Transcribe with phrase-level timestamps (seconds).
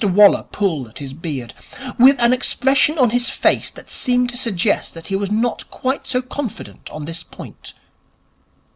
[0.03, 1.53] Mr Waller pulled at his beard,
[1.99, 6.07] with an expression on his face that seemed to suggest that he was not quite
[6.07, 7.75] so confident on this point.